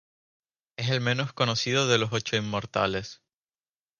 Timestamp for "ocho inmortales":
2.11-3.21